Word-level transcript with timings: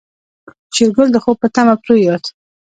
شېرګل 0.75 1.07
د 1.13 1.17
خوب 1.23 1.37
په 1.41 1.47
تمه 1.55 1.75
پرېوت. 1.83 2.23